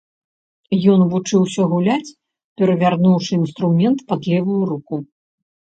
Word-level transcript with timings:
Ён 0.93 0.99
вучыўся 1.11 1.61
гуляць, 1.73 2.15
перавярнуўшы 2.63 3.31
інструмент 3.41 3.99
пад 4.11 4.21
левую 4.35 4.61
руку. 4.73 4.95